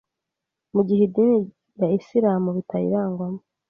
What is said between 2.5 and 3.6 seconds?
bitayirangwamo